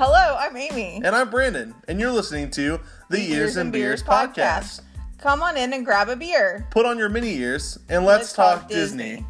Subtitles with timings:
[0.00, 1.00] Hello, I'm Amy.
[1.04, 2.78] And I'm Brandon, and you're listening to
[3.10, 4.82] the, Ears and Beers, podcast.
[5.18, 6.68] Come on in and grab a beer.
[6.70, 9.26] Put on your mini ears and let's, talk, Disney.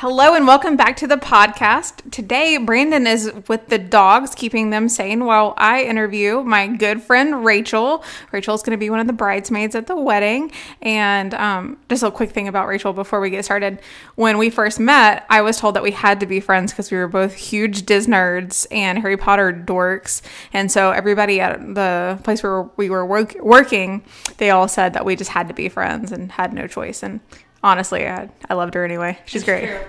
[0.00, 2.08] Hello and welcome back to the podcast.
[2.12, 7.44] Today, Brandon is with the dogs, keeping them sane while I interview my good friend
[7.44, 8.04] Rachel.
[8.30, 10.52] Rachel's going to be one of the bridesmaids at the wedding.
[10.80, 13.80] And um, just a quick thing about Rachel before we get started.
[14.14, 16.96] When we first met, I was told that we had to be friends because we
[16.96, 20.22] were both huge Disney nerds and Harry Potter dorks.
[20.52, 24.04] And so everybody at the place where we were work- working,
[24.36, 27.02] they all said that we just had to be friends and had no choice.
[27.02, 27.18] And
[27.62, 29.18] honestly, I, I loved her anyway.
[29.26, 29.66] She's great.
[29.66, 29.84] True.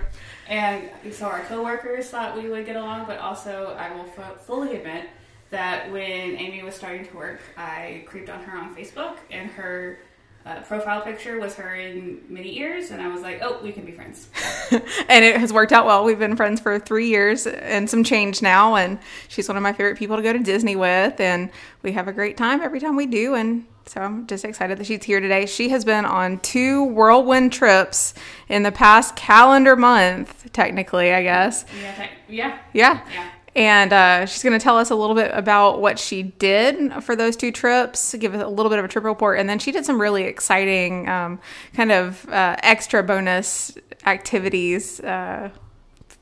[0.48, 4.76] And so our coworkers thought we would get along, but also I will f- fully
[4.76, 5.06] admit
[5.52, 10.00] that when Amy was starting to work, I creeped on her on Facebook, and her
[10.46, 13.86] uh, profile picture was her in mini ears, and I was like, "Oh, we can
[13.86, 14.30] be friends."
[14.72, 16.04] and it has worked out well.
[16.04, 19.74] We've been friends for three years and some change now, and she's one of my
[19.74, 21.50] favorite people to go to Disney with, and
[21.84, 23.36] we have a great time every time we do.
[23.36, 25.46] And so I'm just excited that she's here today.
[25.46, 28.14] She has been on two whirlwind trips
[28.48, 31.66] in the past calendar month, technically, I guess.
[31.82, 33.02] Yeah, yeah, Yeah.
[33.12, 33.30] yeah.
[33.56, 37.16] And uh, she's going to tell us a little bit about what she did for
[37.16, 39.40] those two trips, give us a little bit of a trip report.
[39.40, 41.40] And then she did some really exciting um,
[41.74, 45.00] kind of uh, extra bonus activities.
[45.00, 45.50] Uh,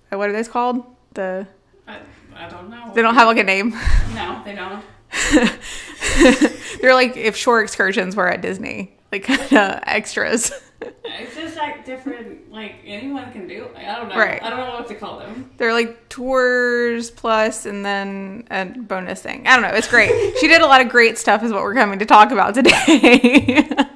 [0.09, 0.83] what are those called?
[1.13, 1.45] The
[1.85, 1.99] I,
[2.35, 2.91] I don't know.
[2.95, 3.71] They don't have like a name.
[4.15, 4.83] No, they don't.
[6.81, 10.51] They're like if shore excursions were at Disney, like kind of extras.
[11.03, 12.51] It's just like different.
[12.51, 13.67] Like anyone can do.
[13.73, 14.15] Like, I don't know.
[14.15, 14.41] Right.
[14.43, 15.49] I don't know what to call them.
[15.57, 19.47] They're like tours plus and then a bonus thing.
[19.47, 19.75] I don't know.
[19.75, 20.37] It's great.
[20.37, 23.67] she did a lot of great stuff, is what we're coming to talk about today.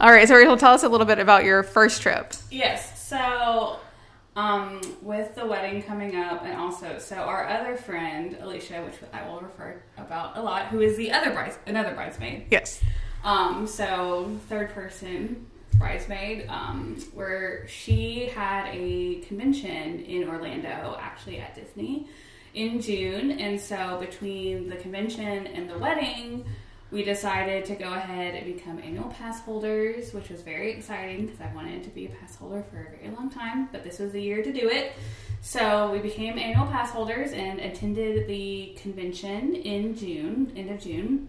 [0.00, 2.32] All right, so Rachel, tell us a little bit about your first trip.
[2.50, 3.06] Yes.
[3.06, 3.78] So,
[4.36, 9.26] um, with the wedding coming up, and also, so our other friend Alicia, which I
[9.26, 12.46] will refer about a lot, who is the other bride, another bridesmaid.
[12.50, 12.82] Yes.
[13.24, 15.46] Um, so third person
[15.78, 22.06] bridesmaid, um, where she had a convention in Orlando, actually at Disney,
[22.54, 26.44] in June, and so between the convention and the wedding.
[26.92, 31.40] We decided to go ahead and become annual pass holders, which was very exciting because
[31.40, 34.12] I wanted to be a pass holder for a very long time, but this was
[34.12, 34.92] the year to do it.
[35.40, 41.28] So we became annual pass holders and attended the convention in June, end of June.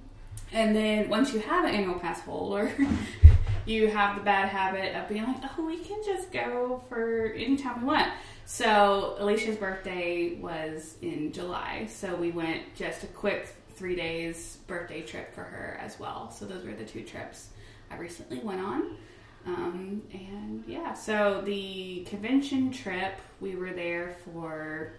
[0.53, 2.71] And then once you have an annual pass holder,
[3.65, 7.57] you have the bad habit of being like, oh, we can just go for any
[7.57, 8.11] time we want.
[8.45, 15.01] So Alicia's birthday was in July, so we went just a quick three days birthday
[15.01, 16.31] trip for her as well.
[16.31, 17.49] So those were the two trips
[17.91, 18.97] I recently went on.
[19.45, 24.91] Um, and yeah, so the convention trip, we were there for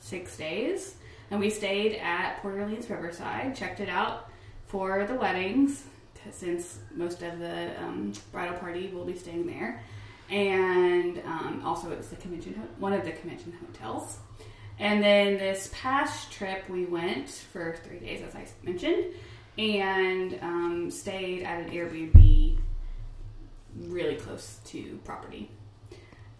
[0.00, 0.94] six days,
[1.30, 4.30] and we stayed at Port Orleans Riverside, checked it out
[4.66, 5.84] for the weddings
[6.30, 9.82] since most of the um, bridal party will be staying there,
[10.30, 14.18] and um, also it was the convention ho- one of the convention hotels.
[14.78, 19.04] And then this past trip, we went for three days, as I mentioned,
[19.58, 22.58] and um, stayed at an Airbnb
[23.76, 25.50] really close to property.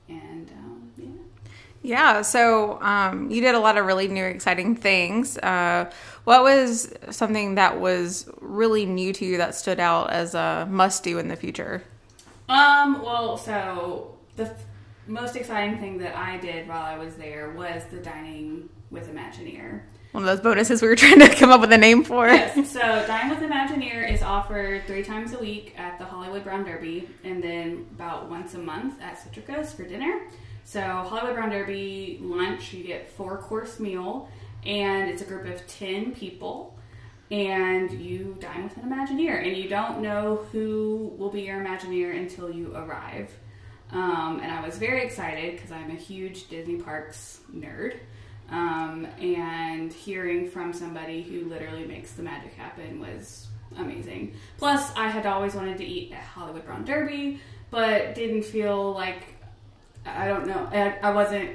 [0.08, 1.06] And um, yeah.
[1.84, 5.36] Yeah, so um, you did a lot of really new, exciting things.
[5.38, 5.90] Uh,
[6.22, 11.02] what was something that was really new to you that stood out as a must
[11.02, 11.82] do in the future?
[12.48, 14.54] Um, well, so the
[15.06, 19.82] most exciting thing that I did while I was there was the dining with Imagineer.
[20.12, 22.28] One of those bonuses we were trying to come up with a name for.
[22.28, 26.64] Yes, so Dine with Imagineer is offered three times a week at the Hollywood Brown
[26.64, 30.20] Derby and then about once a month at Citricos for dinner.
[30.64, 34.28] So, Hollywood Brown Derby lunch, you get four course meal,
[34.64, 36.78] and it's a group of 10 people,
[37.30, 42.16] and you dine with an Imagineer, and you don't know who will be your Imagineer
[42.16, 43.32] until you arrive.
[43.92, 47.96] Um, and I was very excited because I'm a huge Disney Parks nerd.
[48.50, 53.46] Um, and hearing from somebody who literally makes the magic happen was
[53.78, 54.34] amazing.
[54.58, 57.40] Plus, I had always wanted to eat at Hollywood Brown Derby,
[57.70, 59.36] but didn't feel like
[60.04, 60.68] I don't know.
[60.70, 61.50] I, I wasn't.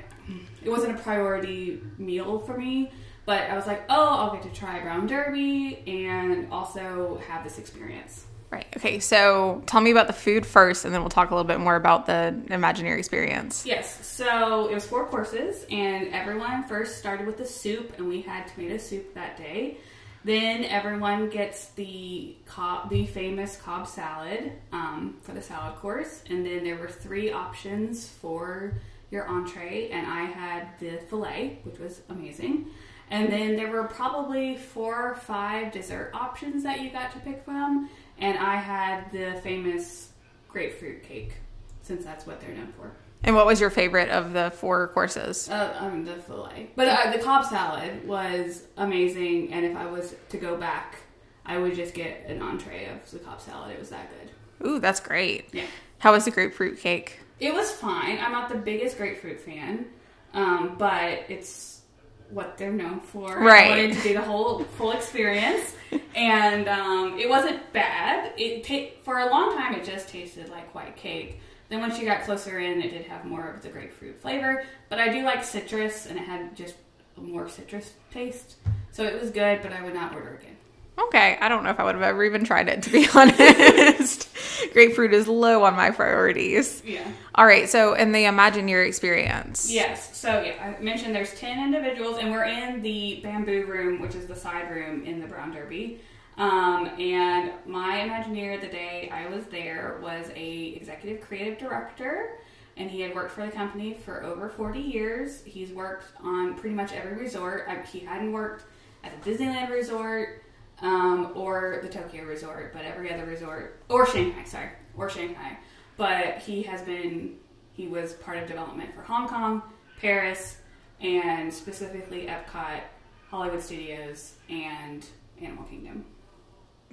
[0.63, 2.91] It wasn't a priority meal for me.
[3.25, 7.57] But I was like, oh, I'll get to try Brown Derby and also have this
[7.59, 8.25] experience.
[8.49, 8.67] Right.
[8.77, 8.99] Okay.
[8.99, 11.75] So tell me about the food first, and then we'll talk a little bit more
[11.75, 13.65] about the Imagineer experience.
[13.65, 18.21] Yes, so it was four courses, and everyone first started with the soup, and we
[18.21, 19.77] had tomato soup that day.
[20.23, 26.45] Then everyone gets the Cobb, the famous Cobb salad um, for the salad course, and
[26.45, 28.73] then there were three options for
[29.11, 32.67] your entree, and I had the filet, which was amazing.
[33.09, 37.45] And then there were probably four or five dessert options that you got to pick
[37.45, 40.09] from, and I had the famous
[40.47, 41.33] grapefruit cake,
[41.81, 42.91] since that's what they're known for.
[43.23, 45.49] And what was your favorite of the four courses?
[45.49, 49.51] Uh, um, the filet, but uh, the Cobb salad was amazing.
[49.53, 50.97] And if I was to go back,
[51.45, 53.71] I would just get an entree of the Cobb salad.
[53.71, 54.67] It was that good.
[54.67, 55.53] Ooh, that's great.
[55.53, 55.65] Yeah.
[55.99, 57.19] How was the grapefruit cake?
[57.39, 58.19] It was fine.
[58.19, 59.85] I'm not the biggest grapefruit fan,
[60.33, 61.81] um, but it's
[62.29, 63.39] what they're known for.
[63.39, 63.67] Right.
[63.67, 65.75] I wanted to do the whole full experience,
[66.17, 68.33] and um, it wasn't bad.
[68.37, 71.39] It for a long time it just tasted like white cake.
[71.69, 74.63] Then once you got closer in, it did have more of the grapefruit flavor.
[74.89, 76.75] But I do like citrus, and it had just
[77.15, 78.55] more citrus taste.
[78.91, 80.56] So it was good, but I would not order again.
[80.99, 84.29] Okay, I don't know if I would have ever even tried it to be honest.
[84.73, 86.81] Grapefruit is low on my priorities.
[86.83, 87.07] Yeah.
[87.35, 89.71] All right, so in the Imagineer experience.
[89.71, 90.17] Yes.
[90.17, 94.25] So yeah, I mentioned there's ten individuals, and we're in the bamboo room, which is
[94.25, 96.01] the side room in the Brown Derby.
[96.38, 102.39] Um, and my Imagineer the day I was there was a executive creative director,
[102.75, 105.44] and he had worked for the company for over 40 years.
[105.44, 107.65] He's worked on pretty much every resort.
[107.67, 108.65] I, he hadn't worked
[109.03, 110.44] at the Disneyland resort
[110.81, 115.57] um, or the Tokyo resort, but every other resort or Shanghai, sorry, or Shanghai.
[115.97, 117.38] But he has been
[117.74, 119.62] he was part of development for Hong Kong,
[120.01, 120.57] Paris,
[121.00, 122.81] and specifically Epcot,
[123.29, 125.06] Hollywood Studios, and
[125.41, 126.06] Animal Kingdom.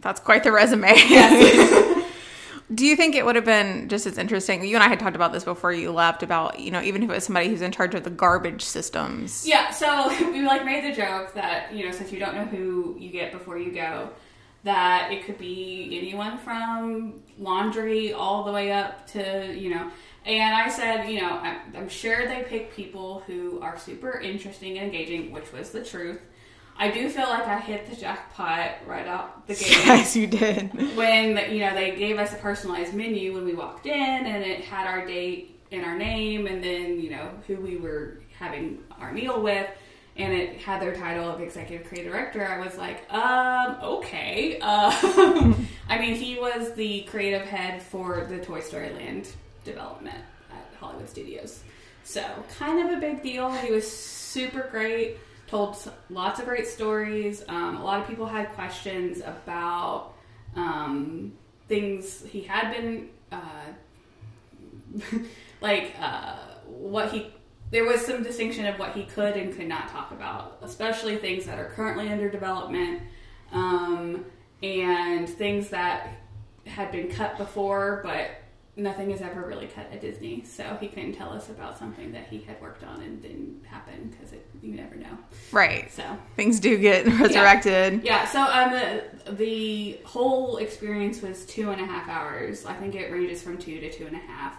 [0.01, 0.93] That's quite the resume.
[2.73, 4.65] Do you think it would have been just as interesting?
[4.65, 7.11] You and I had talked about this before you left about, you know, even if
[7.11, 9.47] it was somebody who's in charge of the garbage systems.
[9.47, 12.97] Yeah, so we like made the joke that you know since you don't know who
[12.99, 14.09] you get before you go,
[14.63, 19.91] that it could be anyone from laundry all the way up to you know.
[20.25, 24.79] And I said, you know, I'm, I'm sure they pick people who are super interesting
[24.79, 26.23] and engaging, which was the truth.
[26.77, 29.71] I do feel like I hit the jackpot right out the gate.
[29.71, 30.73] Yes, you did.
[30.97, 33.93] when you know they gave us a personalized menu when we walked in
[34.27, 38.19] and it had our date and our name and then you know who we were
[38.39, 39.69] having our meal with
[40.17, 44.91] and it had their title of executive creative director i was like um okay uh,
[45.89, 49.29] i mean he was the creative head for the toy story land
[49.65, 50.19] development
[50.51, 51.63] at hollywood studios.
[52.05, 52.23] So
[52.59, 53.51] kind of a big deal.
[53.51, 55.17] He was super great
[55.55, 55.77] told
[56.11, 57.45] lots of great stories.
[57.49, 60.15] Um, a lot of people had questions about
[60.57, 61.33] um,
[61.69, 63.39] things he had been uh,
[65.61, 67.33] like uh, what he
[67.71, 71.47] there was some distinction of what he could and could not talk about especially things
[71.47, 73.03] that are currently under development
[73.53, 74.25] um,
[74.63, 76.19] and things that
[76.67, 78.31] had been cut before but
[78.77, 82.27] nothing is ever really cut at disney so he couldn't tell us about something that
[82.29, 85.17] he had worked on and didn't happen because you never know
[85.53, 85.91] Right.
[85.93, 86.03] so
[86.37, 88.03] Things do get resurrected.
[88.05, 92.65] yeah, so um, the, the whole experience was two and a half hours.
[92.67, 94.57] I think it ranges from two to two and a half,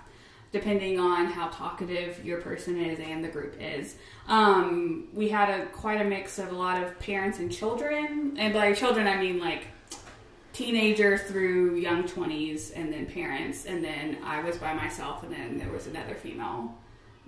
[0.54, 3.96] depending on how talkative your person is and the group is.
[4.28, 8.54] Um, we had a quite a mix of a lot of parents and children, and
[8.54, 9.68] by children I mean like
[10.56, 15.58] teenager through young 20s and then parents and then i was by myself and then
[15.58, 16.74] there was another female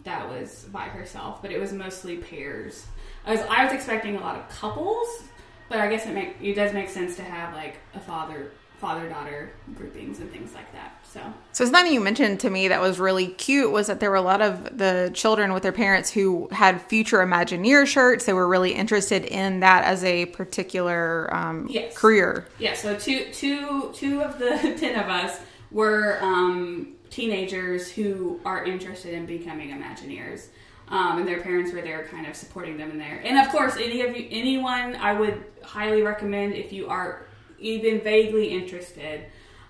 [0.05, 2.86] that was by herself but it was mostly pairs.
[3.25, 5.24] I was i was expecting a lot of couples
[5.67, 9.10] but i guess it make it does make sense to have like a father father
[9.10, 13.00] daughter groupings and things like that so So something you mentioned to me that was
[13.00, 16.48] really cute was that there were a lot of the children with their parents who
[16.51, 18.25] had future Imagineer shirts.
[18.25, 21.98] They were really interested in that as a particular um, Yes.
[21.98, 22.46] career.
[22.60, 25.39] Yeah, so two, two, two of the ten of us
[25.72, 30.48] were um, teenagers who are interested in becoming Imagineers,
[30.89, 33.22] um, and their parents were there, kind of supporting them in there.
[33.25, 37.25] And of course, any of you, anyone, I would highly recommend if you are
[37.59, 39.25] even vaguely interested.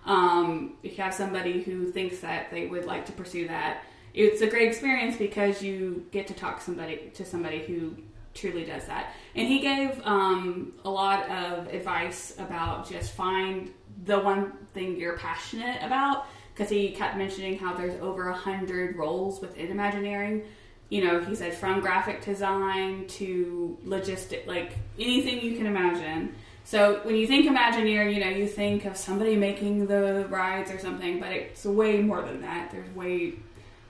[0.05, 4.41] Um, if you have somebody who thinks that they would like to pursue that, it's
[4.41, 7.95] a great experience because you get to talk somebody to somebody who
[8.33, 9.13] truly does that.
[9.35, 13.71] And he gave um, a lot of advice about just find
[14.05, 18.95] the one thing you're passionate about because he kept mentioning how there's over a hundred
[18.95, 20.43] roles within Imagineering.
[20.89, 26.33] You know, he said from graphic design to logistic, like anything you can imagine.
[26.67, 30.77] So when you think Imagineer, you know, you think of somebody making the rides or
[30.79, 32.71] something, but it's way more than that.
[32.71, 33.35] There's way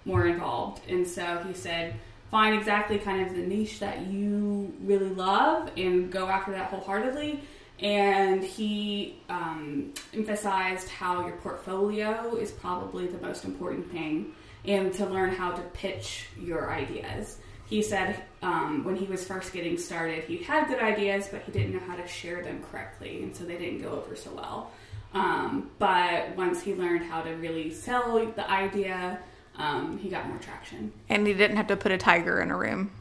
[0.05, 0.87] more involved.
[0.87, 1.95] And so he said,
[2.29, 7.41] find exactly kind of the niche that you really love and go after that wholeheartedly.
[7.79, 14.33] and he um, emphasized how your portfolio is probably the most important thing
[14.65, 17.37] and to learn how to pitch your ideas.
[17.67, 21.51] He said um, when he was first getting started, he had good ideas, but he
[21.51, 24.71] didn't know how to share them correctly, and so they didn't go over so well.
[25.13, 29.19] Um, but once he learned how to really sell the idea,
[29.57, 30.93] um, he got more traction.
[31.09, 32.91] And he didn't have to put a tiger in a room.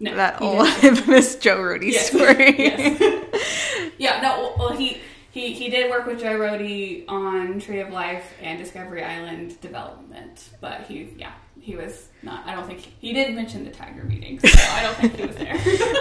[0.00, 2.06] No, That old infamous Joe Rohde Yes.
[2.08, 2.56] story.
[2.58, 3.92] Yes.
[3.98, 4.98] yeah, no, well, he,
[5.30, 10.48] he, he did work with Joe Rohde on Tree of Life and Discovery Island development,
[10.62, 14.38] but he, yeah, he was not, I don't think, he didn't mention the tiger meeting,
[14.40, 15.54] so I don't think he was there.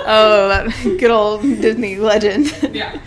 [0.05, 2.51] oh, that good old Disney legend.
[2.75, 2.99] yeah.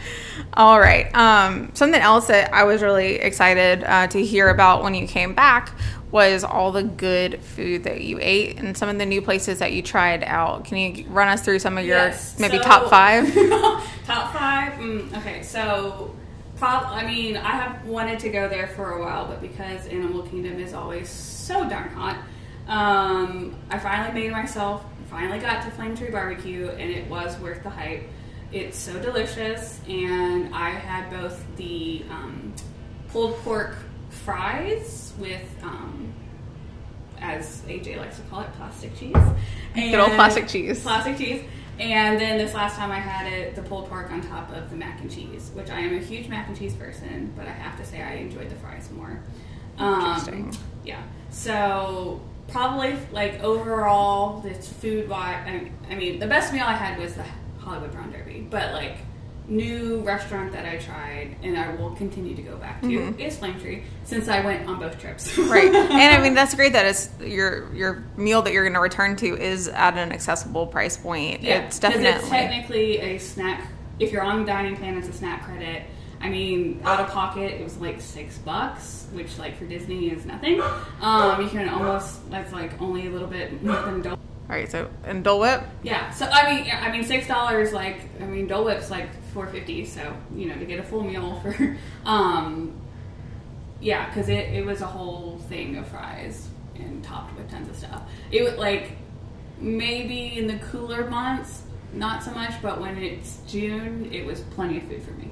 [0.56, 1.12] All right.
[1.16, 5.34] Um, something else that I was really excited uh, to hear about when you came
[5.34, 5.72] back
[6.12, 9.72] was all the good food that you ate and some of the new places that
[9.72, 10.64] you tried out.
[10.64, 13.26] Can you run us through some of your Yes, maybe so- top five?
[14.06, 14.74] top five?
[14.74, 16.14] Mm, okay, so,
[16.56, 20.22] prob- I mean, I have wanted to go there for a while, but because Animal
[20.22, 22.16] Kingdom is always so darn hot,
[22.68, 27.62] um, I finally made myself, finally got to Flame Tree Barbecue, and it was worth
[27.62, 28.04] the hype.
[28.52, 32.54] It's so delicious, and I had both the um,
[33.08, 33.76] pulled pork
[34.10, 36.12] fries with, um,
[37.20, 39.16] as AJ likes to call it, plastic cheese.
[39.74, 40.82] Good old plastic cheese.
[40.82, 41.42] Plastic cheese.
[41.78, 44.76] And then this last time I had it, the pulled pork on top of the
[44.76, 47.76] mac and cheese, which I am a huge mac and cheese person, but I have
[47.78, 49.20] to say I enjoyed the fries more.
[49.78, 50.56] Um, Interesting.
[50.84, 51.02] Yeah.
[51.30, 56.98] So probably like overall, this food wise, I, I mean, the best meal I had
[56.98, 57.24] was the
[57.58, 58.98] Hollywood Brown Derby, but like
[59.46, 63.60] new restaurant that I tried and I will continue to go back to is Flame
[63.60, 65.36] Tree since I went on both trips.
[65.36, 65.50] Mm-hmm.
[65.50, 65.74] right.
[65.74, 69.16] And I mean that's great that it's your your meal that you're going to return
[69.16, 71.42] to is at an accessible price point.
[71.42, 73.68] Yeah, it's definitely it's technically a snack.
[73.98, 75.82] If you're on the dining plan, it's a snack credit.
[76.24, 80.24] I mean, out of pocket, it was like six bucks, which like for Disney is
[80.24, 80.58] nothing.
[81.02, 84.12] Um, you can almost that's like only a little bit more than Dole.
[84.12, 84.70] All right.
[84.70, 85.62] So and Dole Whip.
[85.82, 87.74] Yeah, so I mean, yeah, I mean, six dollars.
[87.74, 89.84] Like, I mean, Dole Whip's like four fifty.
[89.84, 91.76] So you know, to get a full meal for,
[92.06, 92.72] um,
[93.82, 97.76] yeah, because it, it was a whole thing of fries and topped with tons of
[97.76, 98.00] stuff.
[98.30, 98.92] It would like
[99.58, 104.78] maybe in the cooler months, not so much, but when it's June, it was plenty
[104.78, 105.28] of food for me.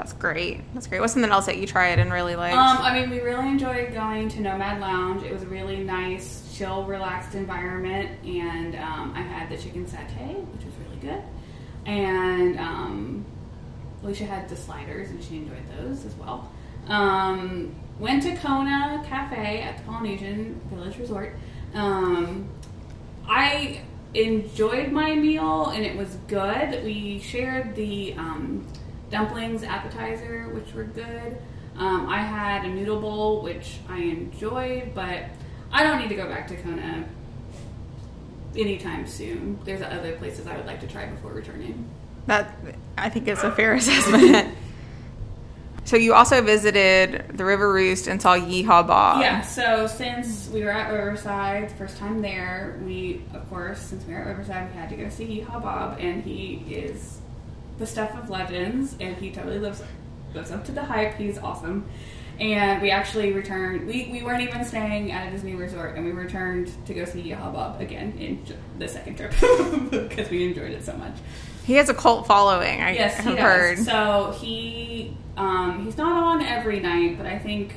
[0.00, 0.62] That's great.
[0.72, 1.02] That's great.
[1.02, 2.56] What's something else that you tried and really liked?
[2.56, 5.22] Um, I mean, we really enjoyed going to Nomad Lounge.
[5.22, 10.42] It was a really nice, chill, relaxed environment, and um, I had the chicken satay,
[10.54, 11.22] which was really good.
[11.84, 13.26] And um,
[14.02, 16.50] Alicia had the sliders, and she enjoyed those as well.
[16.88, 21.36] Um, went to Kona Cafe at the Polynesian Village Resort.
[21.74, 22.48] Um,
[23.28, 23.82] I
[24.14, 26.82] enjoyed my meal and it was good.
[26.84, 28.66] We shared the um,
[29.10, 31.36] dumplings appetizer, which were good.
[31.76, 35.24] Um, I had a noodle bowl, which I enjoyed, but
[35.72, 37.08] I don't need to go back to Kona
[38.56, 39.58] anytime soon.
[39.64, 41.88] There's other places I would like to try before returning.
[42.26, 42.54] that
[42.98, 44.54] I think is a fair assessment.
[45.84, 49.22] so you also visited the River Roost and saw Yeehaw Bob.
[49.22, 54.04] Yeah, so since we were at Riverside, the first time there, we, of course, since
[54.04, 57.19] we were at Riverside, we had to go see Yeehaw Bob, and he is
[57.80, 59.82] the stuff of legends, and he totally lives
[60.34, 61.14] lives up to the hype.
[61.16, 61.86] He's awesome.
[62.38, 66.12] And we actually returned, we, we weren't even staying at a Disney resort, and we
[66.12, 68.42] returned to go see Yeehaw Bob again in
[68.78, 69.32] the second trip
[69.90, 71.12] because we enjoyed it so much.
[71.64, 72.80] He has a cult following.
[72.80, 73.78] I Yes, have heard.
[73.80, 77.74] So he um, he's not on every night, but I think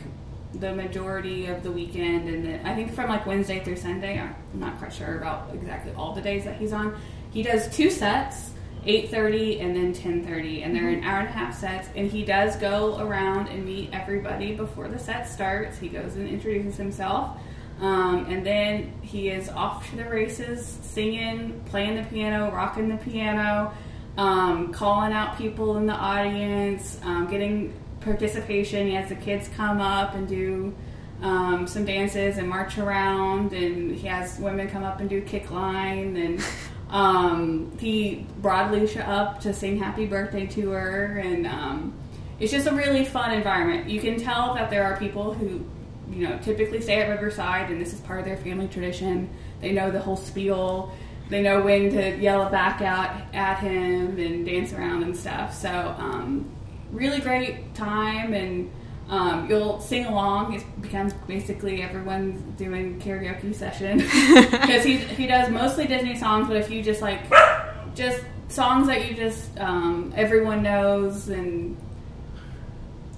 [0.54, 4.20] the majority of the weekend, and then I think from like Wednesday through Sunday.
[4.20, 6.96] I'm not quite sure about exactly all the days that he's on.
[7.32, 8.52] He does two sets.
[8.86, 12.56] 8.30 and then 10.30 and they're an hour and a half sets and he does
[12.58, 17.38] go around and meet everybody before the set starts he goes and introduces himself
[17.80, 22.98] um, and then he is off to the races singing playing the piano rocking the
[22.98, 23.74] piano
[24.18, 28.88] um, calling out people in the audience, um, getting participation.
[28.88, 30.76] He has the kids come up and do
[31.22, 35.50] um, some dances and march around, and he has women come up and do kick
[35.52, 36.16] line.
[36.16, 36.44] And
[36.94, 41.94] um, he brought Alicia up to sing happy birthday to her, and um,
[42.40, 43.90] it's just a really fun environment.
[43.90, 45.66] You can tell that there are people who
[46.12, 49.28] you know, typically stay at Riverside, and this is part of their family tradition.
[49.60, 50.94] They know the whole spiel.
[51.30, 55.56] They know when to yell back out at him and dance around and stuff.
[55.56, 56.48] So, um,
[56.92, 58.72] really great time, and
[59.14, 60.56] um, you'll sing along.
[60.56, 63.98] It becomes basically everyone's doing karaoke session
[64.52, 66.48] because he he does mostly Disney songs.
[66.48, 67.22] But if you just like
[67.94, 71.78] just songs that you just um, everyone knows and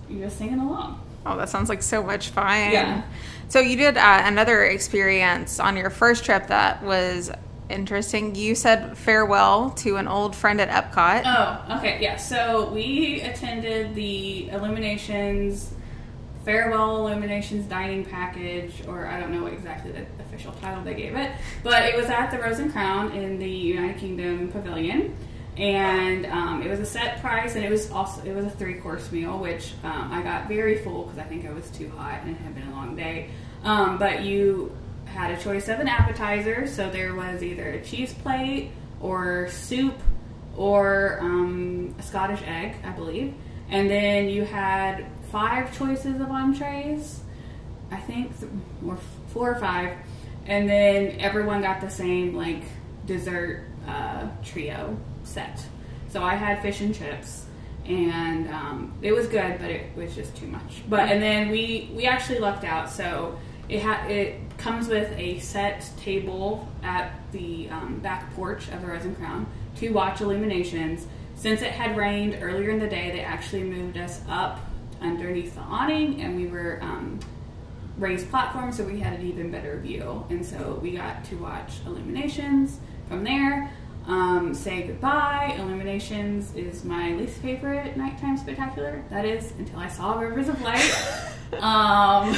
[0.10, 1.02] you're just singing along.
[1.26, 2.74] Oh, that sounds like so much fun.
[2.74, 3.04] Yeah.
[3.48, 7.32] So you did uh, another experience on your first trip that was
[7.70, 8.36] interesting.
[8.36, 11.24] You said farewell to an old friend at Epcot.
[11.26, 12.18] Oh, okay, yeah.
[12.18, 15.72] So we attended the Illuminations
[16.46, 21.32] farewell Illuminations dining package, or I don't know exactly the official title they gave it,
[21.64, 25.16] but it was at the Rose and Crown in the United Kingdom Pavilion.
[25.58, 28.76] And um, it was a set price, and it was also it was a three
[28.76, 32.22] course meal, which um, I got very full because I think I was too hot
[32.24, 33.30] and it had been a long day.
[33.64, 34.76] Um, but you
[35.06, 39.98] had a choice of an appetizer, so there was either a cheese plate or soup
[40.58, 43.34] or um, a Scottish egg, I believe.
[43.70, 47.22] And then you had five choices of entrees,
[47.92, 48.32] I think,
[48.86, 49.98] or four or five.
[50.46, 52.64] And then everyone got the same, like,
[53.06, 55.64] dessert uh, trio set.
[56.10, 57.46] So I had fish and chips.
[57.86, 60.82] And um, it was good, but it was just too much.
[60.90, 62.90] But and then we we actually lucked out.
[62.90, 63.38] So
[63.70, 68.88] it ha- it comes with a set table at the um, back porch of the
[68.88, 71.06] Rose and Crown to watch illuminations.
[71.36, 74.65] Since it had rained earlier in the day, they actually moved us up
[75.02, 77.20] underneath the awning, and we were um,
[77.98, 80.26] raised platform, so we had an even better view.
[80.30, 83.72] And so we got to watch illuminations from there.
[84.08, 85.56] Um, say goodbye.
[85.58, 89.04] Illuminations is my least favorite nighttime spectacular.
[89.10, 91.26] That is until I saw Rivers of Light.
[91.60, 92.36] um,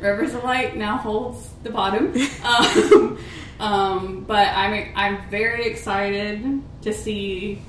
[0.00, 2.12] Rivers of Light now holds the bottom.
[2.44, 3.18] Um,
[3.60, 7.60] um, but I'm I'm very excited to see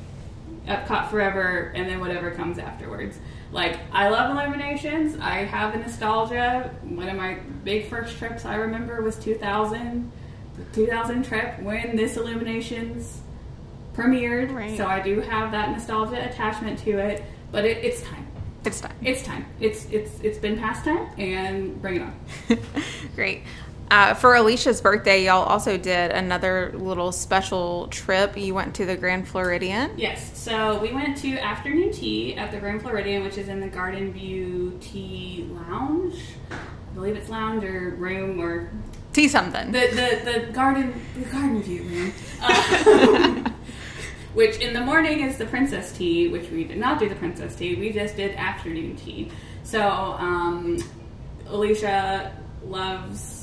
[0.65, 3.19] Epcot Forever and then whatever comes afterwards.
[3.51, 5.17] Like I love Illuminations.
[5.19, 6.73] I have a nostalgia.
[6.83, 10.11] One of my big first trips I remember was 2000,
[10.57, 13.21] the 2000 trip when this Illuminations
[13.93, 14.53] premiered.
[14.53, 14.77] Right.
[14.77, 17.23] So I do have that nostalgia attachment to it.
[17.51, 18.27] But it, it's time.
[18.63, 18.95] It's time.
[19.01, 19.45] It's time.
[19.59, 22.59] It's it's it's been past time, and bring it on.
[23.15, 23.41] Great.
[23.91, 28.37] Uh, for Alicia's birthday, y'all also did another little special trip.
[28.37, 29.91] You went to the Grand Floridian.
[29.97, 33.67] Yes, so we went to afternoon tea at the Grand Floridian, which is in the
[33.67, 36.15] Garden View Tea Lounge.
[36.49, 38.71] I believe it's lounge or room or
[39.11, 39.73] Tea something.
[39.73, 42.13] the the, the garden the Garden View room.
[42.41, 43.55] Um,
[44.33, 47.55] which in the morning is the princess tea, which we did not do the princess
[47.55, 47.75] tea.
[47.75, 49.29] We just did afternoon tea.
[49.63, 50.77] So um,
[51.47, 52.31] Alicia
[52.63, 53.40] loves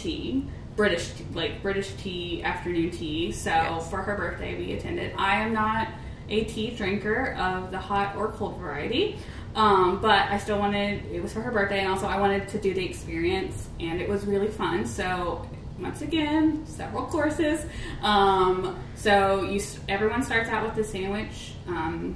[0.00, 0.44] tea,
[0.76, 3.32] British like British tea, afternoon tea.
[3.32, 3.90] So Yes.
[3.90, 5.12] for her birthday, we attended.
[5.18, 5.88] I am not
[6.28, 9.18] a tea drinker of the hot or cold variety.
[9.54, 12.58] Um, but I still wanted, it was for her birthday, and also I wanted to
[12.60, 14.86] do the experience, and it was really fun.
[14.86, 15.44] So,
[15.80, 17.66] once again, several courses.
[18.00, 22.14] Um, so, you everyone starts out with the sandwich um,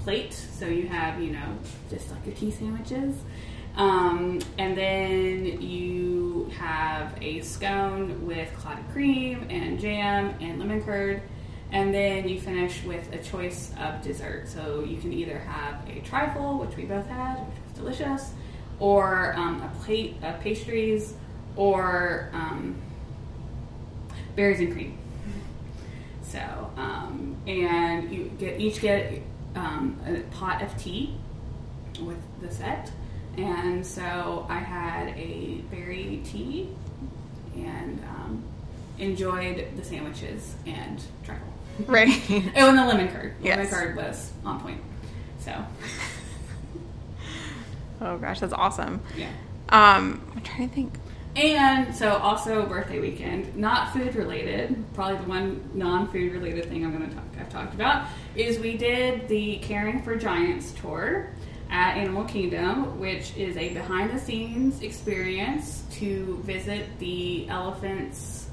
[0.00, 0.34] plate.
[0.34, 3.14] So, you have, you know, just like your tea sandwiches.
[3.78, 11.22] Um, and then you have a scone with clotted cream and jam and lemon curd.
[11.70, 14.48] And then you finish with a choice of dessert.
[14.48, 18.32] So you can either have a trifle, which we both had, which was delicious,
[18.80, 21.14] or um, a plate of pastries,
[21.54, 22.76] or um,
[24.34, 24.98] berries and cream.
[26.22, 26.40] So,
[26.76, 29.22] um, and you get each get
[29.54, 31.16] um, a pot of tea
[32.00, 32.90] with the set.
[33.38, 36.68] And so I had a berry tea
[37.56, 38.42] and um,
[38.98, 41.46] enjoyed the sandwiches and trifle.
[41.86, 42.08] Right.
[42.56, 43.34] Oh, and the lemon curd.
[43.40, 43.70] The Lemon Yes.
[43.72, 44.80] curd was on point.
[45.38, 45.54] So,
[48.00, 49.00] oh gosh, that's awesome.
[49.16, 49.28] yeah.
[49.68, 50.94] Um, I'm trying to think.
[51.36, 54.82] And so, also birthday weekend, not food related.
[54.94, 57.24] Probably the one non-food related thing I'm going to talk.
[57.38, 61.30] I've talked about is we did the Caring for Giants tour
[61.70, 68.48] at Animal Kingdom, which is a behind-the-scenes experience to visit the elephants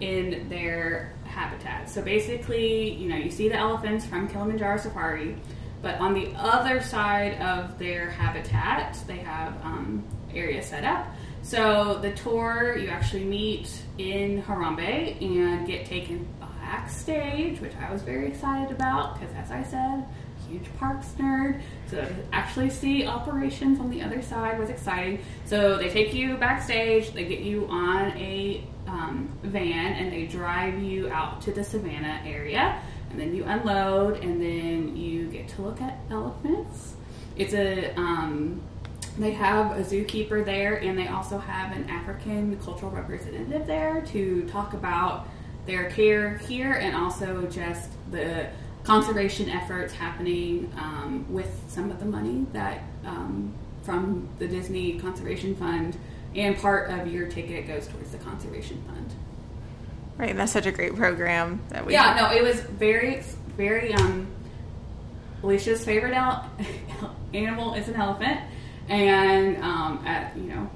[0.00, 1.90] in their habitat.
[1.90, 5.36] So basically, you know, you see the elephants from Kilimanjaro Safari,
[5.82, 10.04] but on the other side of their habitat, they have um,
[10.34, 11.06] area set up.
[11.42, 16.28] So the tour, you actually meet in Harambe and get taken
[16.70, 20.04] backstage, which I was very excited about because, as I said,
[20.50, 21.60] huge parks nerd.
[21.88, 25.20] So to actually see operations on the other side was exciting.
[25.44, 30.82] So they take you backstage, they get you on a um, van, and they drive
[30.82, 32.80] you out to the savannah area.
[33.10, 36.94] And then you unload, and then you get to look at elephants.
[37.36, 38.62] It's a um,
[39.18, 44.46] they have a zookeeper there, and they also have an African cultural representative there to
[44.48, 45.26] talk about
[45.66, 48.48] their care here and also just the
[48.84, 55.54] conservation efforts happening um, with some of the money that um, from the Disney Conservation
[55.54, 55.96] Fund
[56.34, 59.14] and part of your ticket goes towards the conservation fund.
[60.16, 63.22] Right, and that's such a great program that we Yeah, no, it was very,
[63.56, 63.94] very.
[63.94, 64.28] Um,
[65.42, 66.14] Alicia's favorite
[67.34, 68.40] animal is an elephant,
[68.88, 70.70] and um, at you know,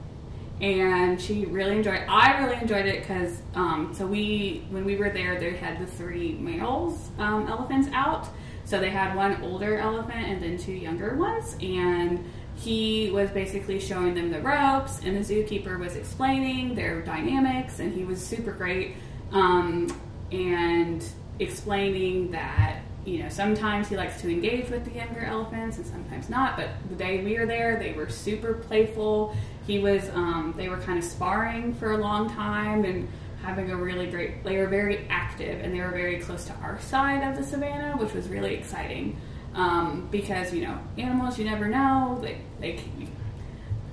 [0.60, 2.02] and she really enjoyed.
[2.08, 5.86] I really enjoyed it because um, so we when we were there, they had the
[5.86, 8.28] three males um, elephants out.
[8.64, 12.24] So they had one older elephant and then two younger ones, and
[12.56, 17.92] he was basically showing them the ropes, and the zookeeper was explaining their dynamics, and
[17.92, 18.96] he was super great,
[19.32, 19.88] um,
[20.32, 21.04] and
[21.40, 26.28] explaining that you know sometimes he likes to engage with the younger elephants and sometimes
[26.28, 26.56] not.
[26.56, 29.36] But the day we were there, they were super playful.
[29.66, 33.08] He was, um, they were kind of sparring for a long time and
[33.42, 34.44] having a really great.
[34.44, 37.96] They were very active and they were very close to our side of the savannah,
[37.96, 39.16] which was really exciting
[39.54, 42.80] um, because you know animals you never know they they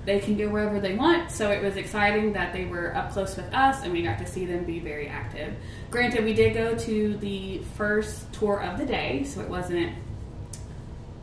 [0.04, 1.30] they can go wherever they want.
[1.30, 4.26] So it was exciting that they were up close with us and we got to
[4.26, 5.54] see them be very active.
[5.90, 9.94] Granted, we did go to the first tour of the day, so it wasn't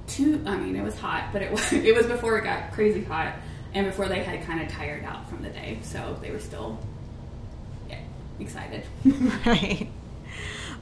[0.07, 0.41] too.
[0.45, 3.35] I mean, it was hot, but it was it was before it got crazy hot
[3.73, 6.79] and before they had kind of tired out from the day, so they were still
[7.89, 7.99] yeah
[8.39, 8.83] excited.
[9.45, 9.89] Right.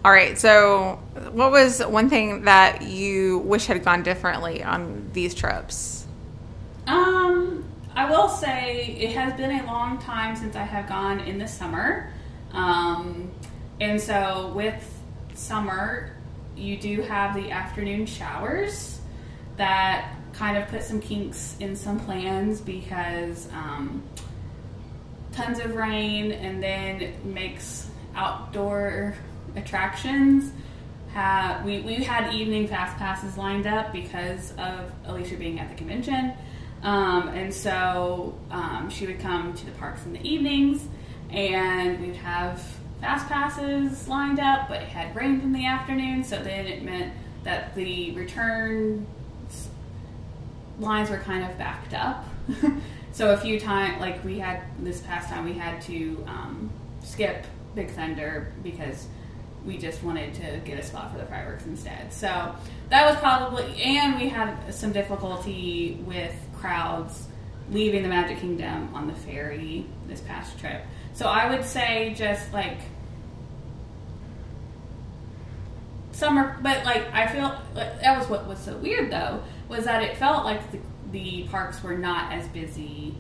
[0.06, 0.38] All right.
[0.38, 1.00] So,
[1.32, 6.06] what was one thing that you wish had gone differently on these trips?
[6.86, 7.57] Um,
[8.08, 11.48] I will say it has been a long time since I have gone in the
[11.48, 12.10] summer.
[12.54, 13.30] Um,
[13.82, 14.82] and so with
[15.34, 16.16] summer,
[16.56, 19.02] you do have the afternoon showers
[19.58, 24.02] that kind of put some kinks in some plans because um,
[25.34, 29.16] tons of rain and then makes outdoor
[29.58, 30.54] attractions
[31.14, 35.76] have we, we had evening fast passes lined up because of Alicia being at the
[35.76, 36.32] convention.
[36.84, 40.88] Um, and so um, she would come to the parks in the evenings
[41.30, 42.62] and we'd have
[43.02, 47.14] fast passes lined up, but it had rained in the afternoon, so then it meant
[47.44, 49.06] that the return
[50.80, 52.26] lines were kind of backed up.
[53.12, 56.70] so a few times, like we had this past time, we had to um,
[57.04, 59.08] skip Big Thunder because
[59.66, 62.14] we just wanted to get a spot for the fireworks instead.
[62.14, 62.56] So
[62.90, 67.28] that was probably, and we had some difficulty with crowds
[67.72, 70.84] leaving the Magic Kingdom on the ferry this past trip.
[71.14, 72.78] So I would say just like
[76.12, 80.02] summer, but like I feel like that was what was so weird though was that
[80.04, 80.80] it felt like the,
[81.12, 83.16] the parks were not as busy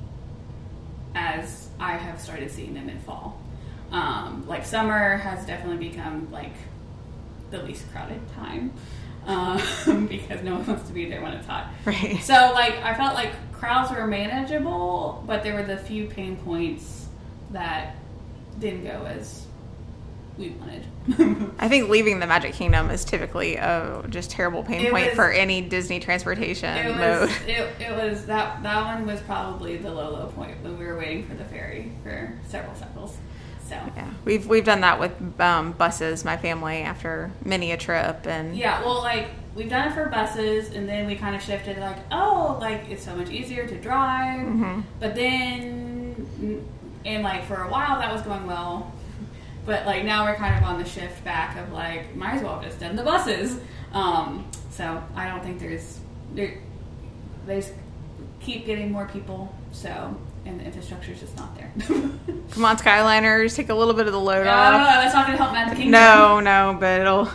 [1.15, 3.41] as I have started seeing them in fall.
[3.91, 6.54] Um, like summer has definitely become like
[7.52, 8.73] the least crowded time
[9.28, 11.68] um, because no one wants to be there when it's hot.
[11.86, 12.20] Right.
[12.24, 17.08] So like I felt like crowds were manageable, but there were the few pain points
[17.52, 17.96] that
[18.60, 19.46] didn't go as
[20.38, 20.84] we wanted.
[21.60, 25.16] I think leaving the Magic Kingdom is typically a just terrible pain It point was-
[25.16, 27.22] for any Disney transportation it mode.
[27.30, 30.86] was it, it was that that one was probably the low low point when we
[30.86, 33.18] were waiting for the ferry for several cycles.
[33.68, 36.24] So Yeah, we've we've done that with um, buses.
[36.24, 40.74] My family after many a trip, and Yeah, well, like we've done it for buses,
[40.74, 44.40] and then we kind of shifted, like, oh, like it's so much easier to drive.
[44.42, 44.82] Mm-hmm.
[45.00, 46.66] But then,
[47.04, 48.92] and like for a while that was going well,
[49.66, 52.56] but like now we're kind of on the shift back of like, might as well
[52.56, 53.60] have just done the buses.
[53.92, 56.00] Um, so I don't think there's
[56.34, 56.60] there,
[57.46, 57.64] they
[58.40, 61.72] keep getting more people, so and the infrastructure is just not there.
[62.52, 64.74] come on, Skyliners, take a little bit of the load no, off.
[64.74, 65.92] that's not gonna help Magic Kingdom.
[65.92, 67.30] No, no, but it'll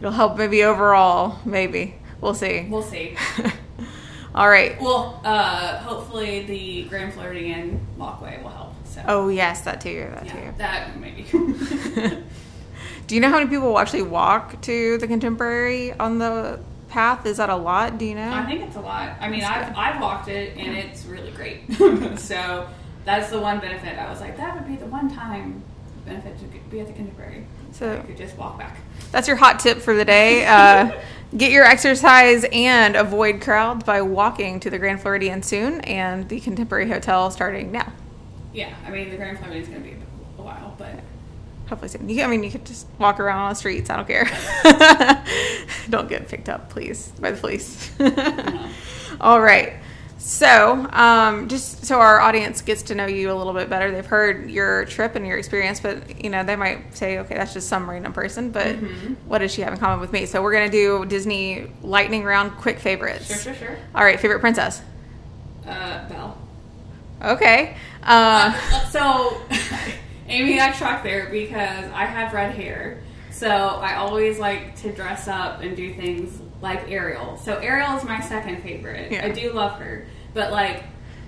[0.00, 1.38] it'll help maybe overall.
[1.44, 2.66] Maybe we'll see.
[2.68, 3.16] we'll see.
[4.34, 4.80] All right.
[4.80, 8.74] Well, uh, hopefully the Grand Floridian walkway will help.
[8.84, 10.08] So Oh yes, that too.
[10.14, 10.58] That yeah, too.
[10.58, 11.22] that maybe.
[13.06, 17.26] Do you know how many people will actually walk to the Contemporary on the path?
[17.26, 17.98] Is that a lot?
[17.98, 18.32] Do you know?
[18.32, 19.16] I think it's a lot.
[19.20, 19.76] I mean, I've.
[19.76, 21.60] I've walked it and it's really great.
[22.18, 22.68] so
[23.04, 23.98] that's the one benefit.
[23.98, 25.62] I was like, that would be the one time
[26.04, 27.46] benefit to be at the Contemporary.
[27.72, 28.78] So- I could just walk back.
[29.12, 30.46] That's your hot tip for the day.
[30.58, 31.00] Uh,
[31.36, 36.40] get your exercise and avoid crowds by walking to the Grand Floridian soon and the
[36.40, 37.92] Contemporary Hotel starting now.
[38.52, 39.96] Yeah, I mean, the Grand Floridian is going to be
[40.38, 41.00] a while, but
[41.68, 42.08] Hopefully soon.
[42.08, 43.90] You, I mean, you could just walk around on the streets.
[43.90, 44.24] I don't care.
[45.90, 47.90] don't get picked up, please, by the police.
[49.20, 49.74] All right.
[50.20, 54.04] So, um, just so our audience gets to know you a little bit better, they've
[54.04, 57.68] heard your trip and your experience, but you know they might say, "Okay, that's just
[57.68, 59.14] some random person." But Mm-hmm.
[59.28, 60.26] what does she have in common with me?
[60.26, 63.26] So we're gonna do Disney lightning round, quick favorites.
[63.26, 63.76] Sure, sure, sure.
[63.94, 64.82] All right, favorite princess.
[65.66, 66.36] Uh, Belle.
[67.22, 67.76] Okay.
[68.02, 68.52] Uh,
[68.90, 69.40] so
[70.28, 73.00] Amy got shocked there because I have red hair.
[73.30, 77.36] So I always like to dress up and do things like Ariel.
[77.36, 79.12] So Ariel is my second favorite.
[79.12, 79.24] Yeah.
[79.24, 80.06] I do love her.
[80.34, 80.84] But like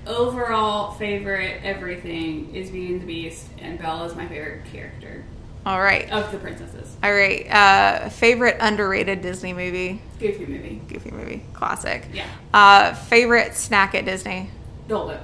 [0.07, 5.25] overall favorite everything is Beauty and the Beast and Belle is my favorite character
[5.67, 6.11] all right.
[6.11, 6.97] of the princesses.
[7.03, 7.47] All right.
[7.51, 10.01] Uh, favorite underrated Disney movie.
[10.19, 10.81] Goofy movie.
[10.89, 11.45] Goofy movie.
[11.53, 12.07] Classic.
[12.13, 12.27] Yeah.
[12.55, 14.51] Uh, favorite snack at Disney.
[14.89, 15.21] Dole Whip.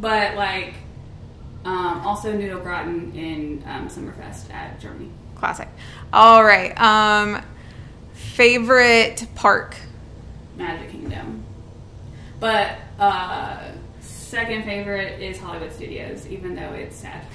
[0.00, 0.74] But like
[1.64, 5.10] um, also Noodle Gratin in um, Sommerfest at Germany.
[5.36, 5.68] Classic.
[6.12, 6.78] All right.
[6.80, 7.42] Um,
[8.12, 9.76] favorite park.
[10.56, 11.44] Magic Kingdom.
[12.40, 13.70] But uh,
[14.00, 17.24] second favorite is Hollywood Studios, even though it's sad.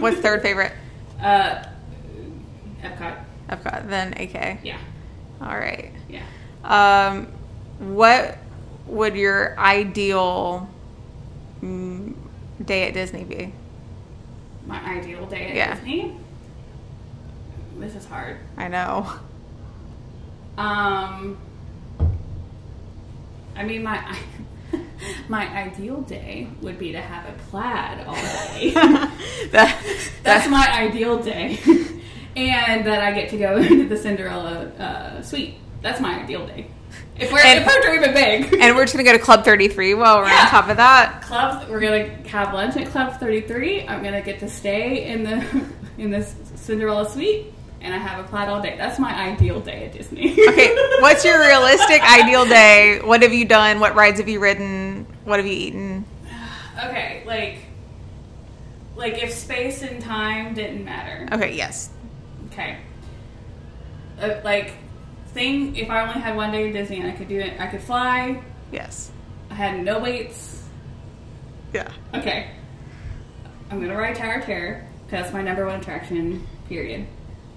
[0.00, 0.72] What's third favorite?
[1.20, 1.64] uh,
[2.82, 3.24] Epcot.
[3.48, 3.88] Epcot.
[3.88, 4.60] Then AK.
[4.62, 4.78] Yeah,
[5.40, 5.90] All right.
[6.08, 6.22] yeah.
[6.64, 7.26] Um,
[7.78, 8.38] what
[8.86, 10.68] would your ideal
[11.62, 12.14] mm,
[12.68, 13.52] day at Disney be?
[14.66, 15.74] My ideal day at Yeah.
[15.74, 16.16] Disney.
[17.78, 18.36] This is hard.
[18.56, 19.06] I know.
[20.58, 21.38] Um,
[23.56, 24.16] I mean, my
[25.28, 28.72] my ideal day would be to have a plaid all day.
[29.50, 29.80] That,
[30.22, 31.58] That's my ideal day.
[32.36, 35.54] and that I get to go into the Cinderella uh, suite.
[35.80, 36.66] That's my ideal day.
[37.18, 38.54] If we're, And- if we're dreaming big.
[38.60, 40.42] and we're just gonna go to Club Thirty Three while we're Yeah.
[40.44, 41.22] on top of that.
[41.22, 43.88] Club, we're gonna have lunch at Club 33.
[43.88, 45.64] I'm gonna get to stay in the
[45.98, 48.76] in this Cinderella suite, and I have a plaid all day.
[48.78, 50.30] That's my ideal day at Disney.
[50.32, 53.00] Okay, what's your realistic ideal day?
[53.02, 53.80] What have you done?
[53.80, 55.04] What rides have you ridden?
[55.24, 56.04] What have you eaten?
[56.84, 57.58] okay, like
[58.94, 61.28] like if space and time didn't matter.
[61.32, 61.90] Okay, yes.
[62.52, 62.76] Okay.
[64.20, 64.74] Uh, like
[65.32, 67.66] thing if I only had one day at Disney and I could do it, I
[67.66, 68.42] could fly.
[68.72, 69.10] Yes.
[69.50, 70.64] I had no weights.
[71.72, 71.90] Yeah.
[72.14, 72.50] Okay.
[73.70, 76.46] I'm gonna ride Tower of Terror because that's my number one attraction.
[76.68, 77.06] Period.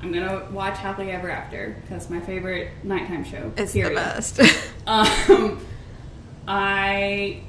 [0.02, 3.52] I'm gonna watch Happily Ever After because my favorite nighttime show.
[3.58, 3.92] It's period.
[3.92, 4.42] the best.
[4.88, 5.64] Um,
[6.48, 7.42] I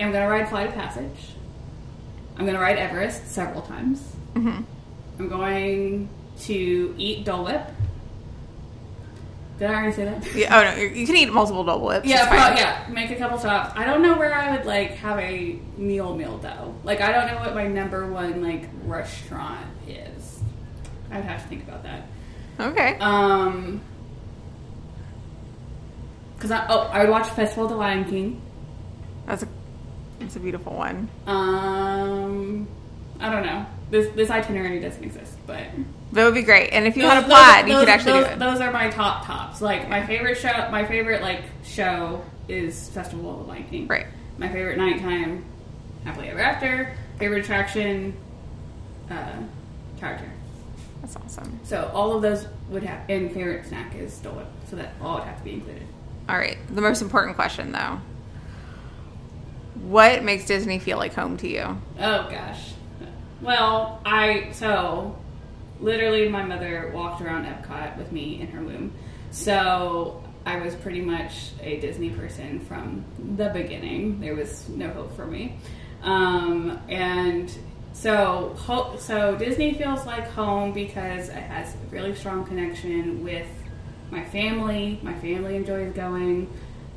[0.00, 1.34] am gonna ride Flight of Passage.
[2.36, 4.00] I'm gonna ride Everest several times.
[4.34, 4.62] hmm
[5.18, 6.08] I'm going
[6.40, 7.62] to eat Dole Whip.
[9.58, 10.34] Did I already say that?
[10.34, 12.06] Yeah, oh no, you can eat multiple Dole Whips.
[12.06, 12.86] Yeah, yeah.
[12.90, 13.72] Make a couple stops.
[13.74, 16.74] I don't know where I would like have a meal meal though.
[16.84, 20.40] Like I don't know what my number one like restaurant is.
[21.10, 22.06] I'd have to think about that.
[22.60, 22.96] Okay.
[22.98, 23.80] Um,
[26.34, 28.42] because I oh I would watch Festival of the Lion King.
[29.26, 29.48] That's a
[30.18, 31.08] that's a beautiful one.
[31.26, 32.68] Um,
[33.20, 33.64] I don't know.
[33.90, 35.64] This this itinerary doesn't exist, but
[36.12, 36.70] That would be great.
[36.72, 38.38] And if you Those- had a those- plaid, you those- could actually those, do it.
[38.38, 39.60] Those are my top tops.
[39.60, 43.86] Like my favorite show, my favorite like show is Festival of the Lion King.
[43.88, 44.06] Right.
[44.38, 45.44] My favorite nighttime,
[46.04, 46.92] Happily Ever After.
[47.18, 48.14] Favorite attraction,
[49.10, 49.14] uh,
[50.00, 50.32] Tower Terror.
[51.00, 51.58] That's awesome.
[51.64, 53.00] So all of those would have.
[53.08, 54.46] And favorite snack is Whip.
[54.70, 55.82] So that all would have to be included.
[56.28, 56.56] All right.
[56.74, 58.00] The most important question, though.
[59.82, 61.80] What makes Disney feel like home to you?
[62.00, 62.72] Oh gosh.
[63.42, 65.16] Well, I so
[65.80, 68.92] literally my mother walked around Epcot with me in her womb.
[69.30, 73.04] So I was pretty much a Disney person from
[73.36, 74.20] the beginning.
[74.20, 75.58] There was no hope for me.
[76.02, 77.52] Um, and
[77.92, 83.48] so ho- so Disney feels like home because it has a really strong connection with
[84.10, 85.00] my family.
[85.02, 86.48] My family enjoys going.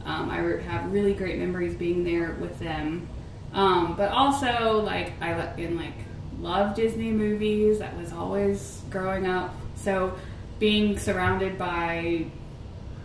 [0.05, 3.07] Um, I have really great memories being there with them.
[3.53, 5.93] Um, but also, like I in like
[6.41, 7.79] love Disney movies.
[7.79, 9.53] That was always growing up.
[9.75, 10.13] So
[10.59, 12.25] being surrounded by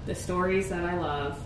[0.06, 1.40] the stories that I love.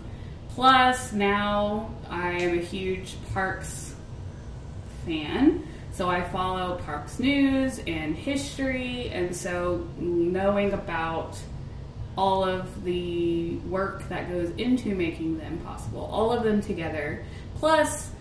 [0.55, 3.95] Plus, now I am a huge parks
[5.05, 5.65] fan.
[5.91, 11.37] So I follow parks news and history, and so knowing about
[12.17, 17.25] all of the work that goes into making them possible, all of them together.
[17.55, 18.11] Plus,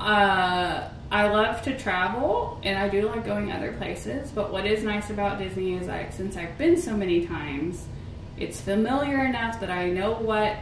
[0.00, 4.30] uh, I love to travel and I do like going other places.
[4.30, 7.84] But what is nice about Disney is I, since I've been so many times,
[8.36, 10.56] it's familiar enough that I know what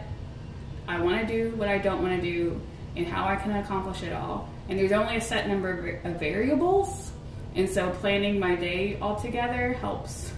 [0.87, 2.61] I want to do, what I don't want to do,
[2.95, 4.49] and how I can accomplish it all.
[4.69, 7.11] And there's only a set number of variables,
[7.55, 10.31] and so planning my day all together helps.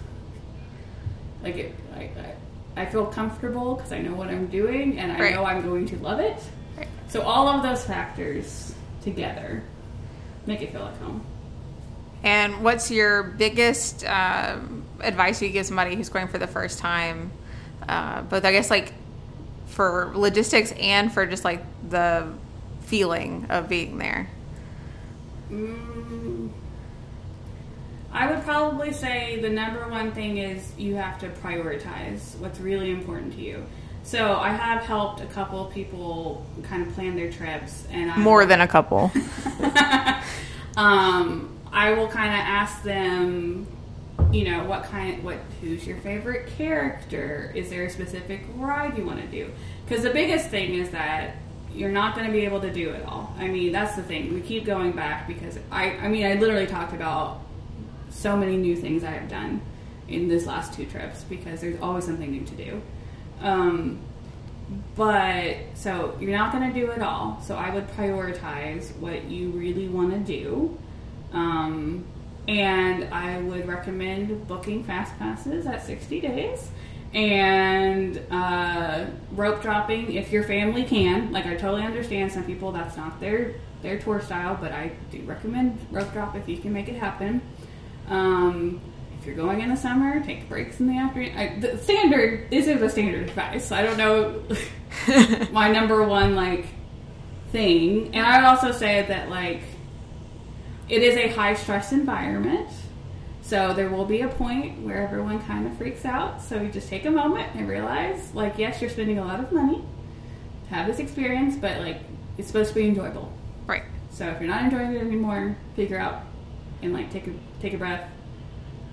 [1.43, 2.09] Like it, I,
[2.75, 5.35] I, I feel comfortable because I know what I'm doing, and I Right.
[5.35, 6.37] know I'm going to love it.
[6.77, 6.87] Right.
[7.09, 9.63] So all of those factors together
[10.47, 11.23] make it feel like home.
[12.23, 14.57] And what's your biggest uh,
[15.01, 17.31] advice you give somebody who's going for the first time?
[17.87, 18.93] Uh, both, I guess, like
[19.67, 22.33] for logistics and for just like the
[22.81, 24.29] feeling of being there.
[25.51, 26.49] Mm,
[28.11, 32.89] I would probably say the number one thing is you have to prioritize what's really
[32.89, 33.65] important to you.
[34.07, 38.15] So I have helped a couple of people kind of plan their trips, and I
[38.15, 39.11] More than a couple.
[40.77, 43.67] um, I will kind of ask them,
[44.31, 47.51] you know, what kind, what, who's your favorite character?
[47.53, 49.51] Is there a specific ride you want to do?
[49.85, 51.35] Because the biggest thing is that
[51.73, 53.35] you're not going to be able to do it all.
[53.37, 54.33] I mean, that's the thing.
[54.33, 57.41] We keep going back because I, I mean, I literally talked about
[58.09, 59.59] so many new things I have done
[60.07, 62.81] in this last two trips because there's always something new to do.
[63.41, 63.99] Um,
[64.95, 67.41] but so you're not going to do it all.
[67.41, 70.77] So I would prioritize what you really want to do.
[71.33, 72.05] Um,
[72.47, 76.71] and I would recommend booking fast passes at 60 days
[77.13, 81.31] and uh, rope dropping if your family can.
[81.31, 85.21] Like I totally understand some people that's not their their tour style, but I do
[85.21, 87.41] recommend rope drop if you can make it happen.
[88.09, 88.81] Um,
[89.27, 91.37] you're going in the summer, take breaks in the afternoon.
[91.37, 93.71] I, the standard this is a standard advice.
[93.71, 94.43] I don't know
[95.51, 96.65] my number one like
[97.51, 99.61] thing, and I would also say that like
[100.89, 102.69] it is a high stress environment.
[103.41, 106.41] So there will be a point where everyone kind of freaks out.
[106.41, 109.53] So you just take a moment and realize, like, yes, you're spending a lot of
[109.53, 109.81] money
[110.67, 112.01] to have this experience, but like,
[112.37, 113.31] it's supposed to be enjoyable.
[113.65, 113.83] right.
[114.11, 116.23] So if you're not enjoying it anymore, figure out
[116.81, 118.09] and like take a take a breath.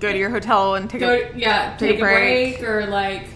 [0.05, 1.33] Go to your hotel and take Go, a.
[1.35, 2.63] yeah, take a take, a break.
[2.63, 3.27] or like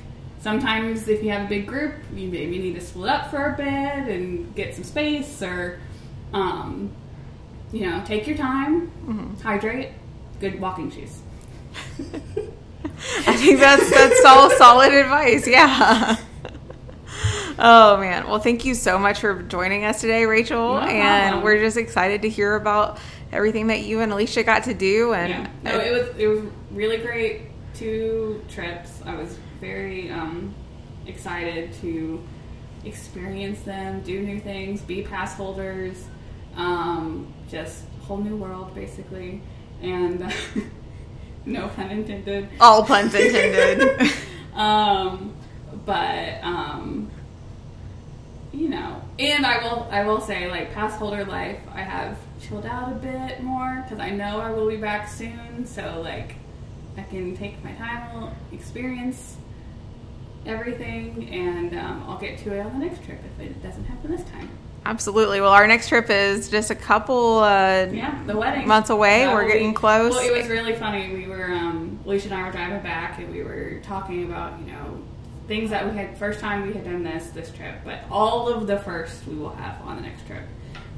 [0.40, 3.56] sometimes if you have a big group, you maybe need to split up for a
[3.56, 3.66] bit
[4.14, 5.80] and get some space, or
[6.34, 6.90] um,
[7.72, 9.88] you know, take your time, hydrate,
[10.40, 11.20] good walking shoes.
[13.26, 15.46] I think that's that's all solid advice.
[15.48, 16.16] Yeah.
[17.60, 18.28] Oh man.
[18.28, 20.78] Well, thank you so much for joining us today, Rachel.
[20.78, 23.00] And we're just excited to hear about
[23.32, 25.12] everything that you and Alicia got to do.
[25.12, 27.42] And Yeah, no, it was it was really great.
[27.74, 29.00] Two trips.
[29.04, 30.54] I was very um,
[31.06, 32.22] excited to
[32.84, 36.04] experience them, do new things, be pass holders,
[36.56, 39.40] um, just whole new world basically,
[39.82, 40.32] and
[41.46, 42.48] no pun intended.
[42.60, 44.00] all puns intended.
[44.54, 45.34] Um,
[45.86, 47.08] but um,
[48.52, 52.66] you know, and I will I will say like pass holder life, I have chilled
[52.66, 55.66] out a bit more because I know I will be back soon.
[55.66, 56.36] So like,
[56.96, 59.36] I can take my time, I'll experience
[60.46, 64.10] everything, and um, I'll get to it on the next trip if it doesn't happen
[64.10, 64.48] this time.
[64.84, 65.40] Absolutely.
[65.40, 69.26] Well, our next trip is just a couple uh, Yeah, the wedding months away.
[69.26, 70.14] We're getting close.
[70.14, 71.14] Well, it was really funny.
[71.14, 74.66] We were um, Alicia and I were driving back, and we were talking about you
[74.66, 75.02] know
[75.46, 78.66] things that we had first time we had done this this trip, but all of
[78.66, 80.44] the first we will have on the next trip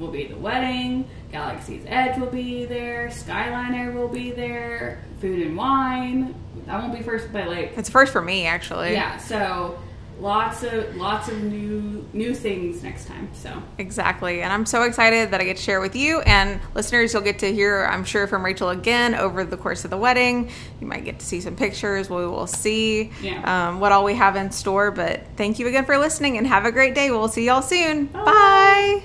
[0.01, 1.07] will be the wedding.
[1.31, 3.07] Galaxy's Edge will be there.
[3.07, 5.03] Skyliner will be there.
[5.21, 6.35] Food and wine.
[6.65, 8.91] That won't be first, but like it's first for me, actually.
[8.93, 9.17] yeah.
[9.17, 9.79] So
[10.19, 13.27] lots of lots of new new things next time.
[13.33, 14.41] So Exactly.
[14.41, 17.13] And I'm so excited that I get to share with you and listeners.
[17.13, 20.51] You'll get to hear, I'm sure, from Rachel again over the course of the wedding.
[20.79, 22.09] You might get to see some pictures.
[22.09, 23.69] We will see Yeah.
[23.69, 24.91] um, what all we have in store.
[24.91, 27.09] But thank you again for listening and have a great day.
[27.09, 28.07] We'll see y'all soon.
[28.07, 29.03] Bye.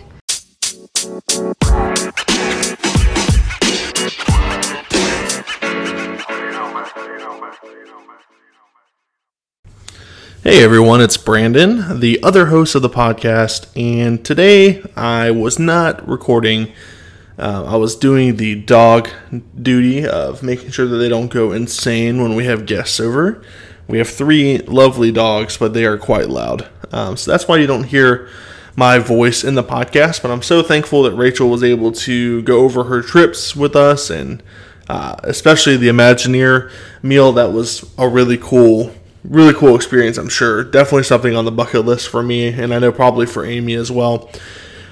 [10.47, 16.07] Hey everyone, it's Brandon, the other host of the podcast, and today I was not
[16.07, 16.73] recording.
[17.37, 19.09] Uh, I was doing the dog
[19.61, 23.43] duty of making sure that they don't go insane when we have guests over.
[23.89, 26.69] We have three lovely dogs, but they are quite loud.
[26.93, 28.29] Um, so that's why you don't hear
[28.77, 30.23] my voice in the podcast.
[30.23, 34.11] But I'm so thankful that Rachel was able to go over her trips with us
[34.11, 34.45] and
[34.89, 36.71] uh, especially the Imagineer
[37.03, 37.33] meal.
[37.33, 38.95] That was a really cool,
[39.29, 40.19] really cool experience.
[40.19, 43.45] I'm sure, definitely something on the bucket list for me, and I know probably for
[43.45, 44.31] Amy as well.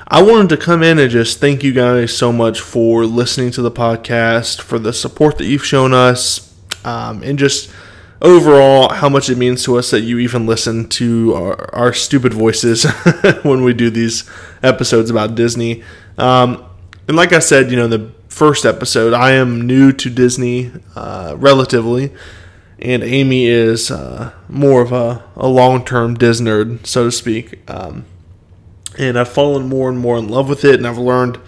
[0.07, 3.63] I wanted to come in and just thank you guys so much for listening to
[3.63, 6.55] the podcast, for the support that you've shown us,
[6.85, 7.71] um, and just
[8.21, 12.33] overall how much it means to us that you even listen to our, our stupid
[12.33, 12.85] voices
[13.43, 14.29] when we do these
[14.63, 15.83] episodes about Disney.
[16.19, 16.65] Um,
[17.07, 21.35] and like I said, you know, the first episode, I am new to Disney uh,
[21.39, 22.13] relatively,
[22.85, 27.59] and Amy is uh, more of a, a long term Disney nerd, so to speak.
[27.69, 28.05] Um,
[28.99, 31.41] and I've fallen more and more in love with it, and I've learned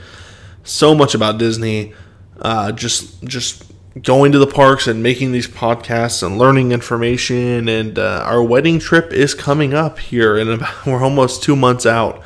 [0.65, 1.93] so much about Disney.
[2.41, 3.65] Uh, just just
[4.03, 7.69] going to the parks and making these podcasts and learning information.
[7.69, 12.23] And uh, our wedding trip is coming up here, and we're almost two months out.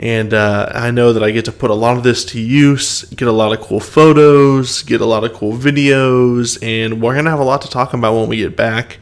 [0.00, 3.02] And uh, I know that I get to put a lot of this to use,
[3.04, 7.30] get a lot of cool photos, get a lot of cool videos, and we're gonna
[7.30, 8.98] have a lot to talk about when we get back.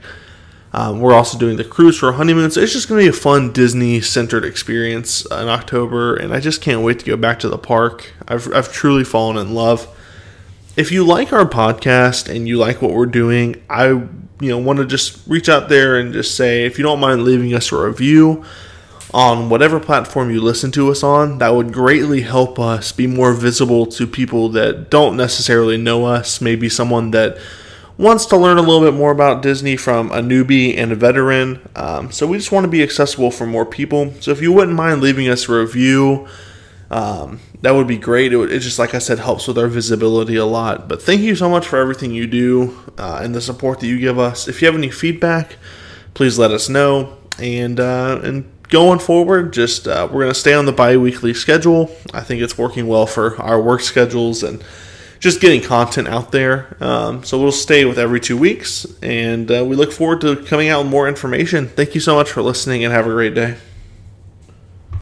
[0.73, 3.19] Um, we're also doing the cruise for honeymoon, so it's just going to be a
[3.19, 7.49] fun Disney centered experience in October, and I just can't wait to go back to
[7.49, 8.13] the park.
[8.29, 9.89] I've, I've truly fallen in love.
[10.77, 14.79] If you like our podcast and you like what we're doing, I you know want
[14.81, 17.83] to just reach out there and just say if you don't mind leaving us a
[17.83, 18.45] review
[19.15, 23.33] on whatever platform you listen to us on, that would greatly help us be more
[23.33, 27.39] visible to people that don't necessarily know us, maybe someone that
[27.99, 31.67] wants to learn a little bit more about Disney from a newbie and a veteran.
[31.75, 34.13] Um, so we just want to be accessible for more people.
[34.21, 36.29] So if you wouldn't mind leaving us a review,
[36.91, 38.33] um, that would be great.
[38.33, 40.89] It, would, it, just, like I said, helps with our visibility a lot.
[40.89, 43.99] But thank you so much for everything you do uh, and the support that you
[43.99, 44.47] give us.
[44.47, 45.57] If you have any feedback,
[46.15, 47.17] please let us know.
[47.39, 51.91] And uh, and going forward, just uh, we're going to stay on the bi-weekly schedule.
[52.13, 54.63] I think it's working well for our work schedules and
[55.19, 56.77] just getting content out there.
[56.81, 60.69] Um, so we'll stay with every two weeks, and uh, we look forward to coming
[60.69, 61.69] out with more information.
[61.69, 63.57] Thank you so much for listening, and have a great day.